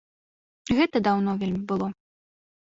[0.79, 1.87] Гэта даўно вельмі было.